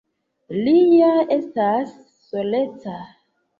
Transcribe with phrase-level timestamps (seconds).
[0.59, 1.93] Li ja estas
[2.25, 2.99] soleca.